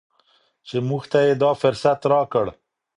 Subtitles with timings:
[0.67, 2.45] چې موږ ته یې دا فرصت راکړ.